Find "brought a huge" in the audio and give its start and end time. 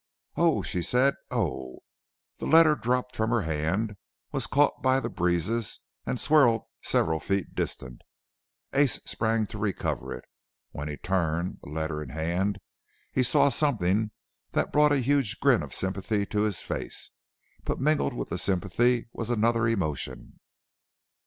14.71-15.39